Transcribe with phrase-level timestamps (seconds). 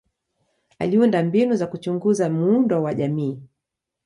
[0.79, 3.41] Aliunda mbinu za kuchunguza muundo wa jamii.